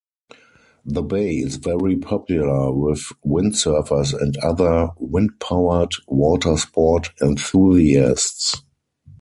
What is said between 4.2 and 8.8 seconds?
other windpowered watersport enthusiasts.